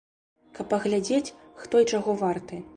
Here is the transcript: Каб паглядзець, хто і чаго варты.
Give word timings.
Каб 0.59 0.65
паглядзець, 0.71 1.35
хто 1.61 1.85
і 1.85 1.89
чаго 1.95 2.21
варты. 2.27 2.63